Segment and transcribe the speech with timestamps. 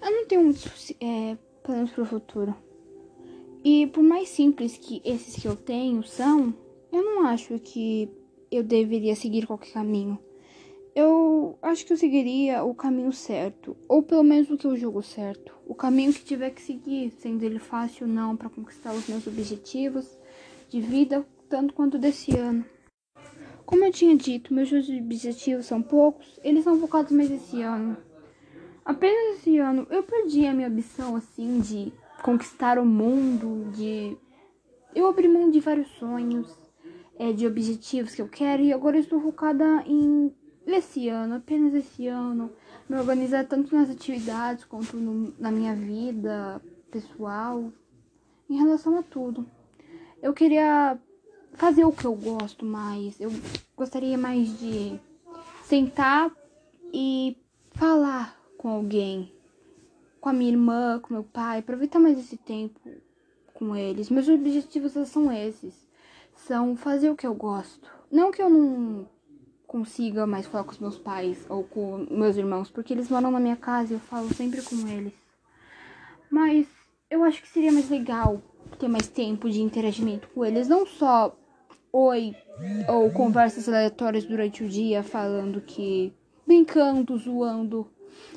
[0.00, 0.54] Eu não tenho
[1.00, 2.54] é, planos para o futuro.
[3.64, 6.54] E por mais simples que esses que eu tenho são,
[6.92, 8.10] eu não acho que
[8.50, 10.18] eu deveria seguir qualquer caminho.
[10.94, 15.02] Eu acho que eu seguiria o caminho certo, ou pelo menos o que eu julgo
[15.02, 15.52] certo.
[15.66, 19.26] O caminho que tiver que seguir, sendo ele fácil ou não, para conquistar os meus
[19.26, 20.06] objetivos
[20.68, 22.64] de vida, tanto quanto desse ano.
[23.66, 27.96] Como eu tinha dito, meus objetivos são poucos, eles são focados mais esse ano.
[28.84, 31.92] Apenas esse ano eu perdi a minha ambição assim de
[32.22, 34.16] conquistar o mundo, de
[34.94, 36.54] eu abri mão de vários sonhos,
[37.18, 40.34] é, de objetivos que eu quero e agora estou focada em
[40.66, 42.50] esse ano, apenas esse ano,
[42.88, 47.72] me organizar tanto nas atividades quanto no, na minha vida pessoal,
[48.48, 49.46] em relação a tudo.
[50.22, 50.98] Eu queria
[51.54, 53.20] fazer o que eu gosto mais.
[53.20, 53.30] Eu
[53.76, 54.98] gostaria mais de
[55.64, 56.30] sentar
[56.92, 57.36] e
[58.64, 59.30] com alguém,
[60.22, 62.80] com a minha irmã, com meu pai, aproveitar mais esse tempo
[63.52, 64.08] com eles.
[64.08, 65.86] Meus objetivos são esses.
[66.34, 67.86] São fazer o que eu gosto.
[68.10, 69.06] Não que eu não
[69.66, 73.38] consiga mais falar com os meus pais ou com meus irmãos, porque eles moram na
[73.38, 75.12] minha casa e eu falo sempre com eles.
[76.30, 76.66] Mas
[77.10, 78.40] eu acho que seria mais legal
[78.78, 81.36] ter mais tempo de interagimento com eles, não só
[81.92, 82.34] oi
[82.88, 86.14] ou conversas aleatórias durante o dia falando que
[86.46, 87.90] brincando, zoando.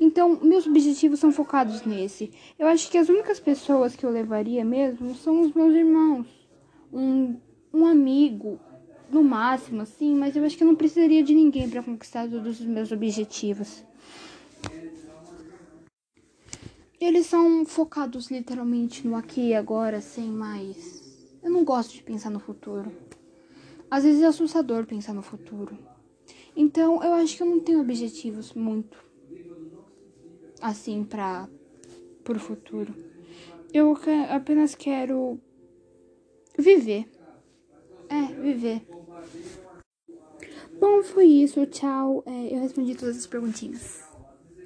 [0.00, 2.32] Então, meus objetivos são focados nesse.
[2.58, 6.26] Eu acho que as únicas pessoas que eu levaria mesmo são os meus irmãos.
[6.92, 7.36] Um,
[7.72, 8.58] um amigo,
[9.10, 12.60] no máximo, assim, mas eu acho que eu não precisaria de ninguém para conquistar todos
[12.60, 13.84] os meus objetivos.
[17.00, 21.02] Eles são focados literalmente no aqui e agora, sem mais.
[21.42, 22.92] Eu não gosto de pensar no futuro.
[23.90, 25.76] Às vezes é assustador pensar no futuro.
[26.56, 28.96] Então, eu acho que eu não tenho objetivos muito
[30.62, 31.48] assim para
[32.24, 32.94] pro futuro.
[33.74, 33.96] Eu
[34.30, 35.38] apenas quero
[36.58, 37.10] viver.
[38.08, 38.86] É, viver.
[40.78, 41.66] Bom, foi isso.
[41.66, 42.22] Tchau.
[42.26, 44.11] É, eu respondi todas as perguntinhas.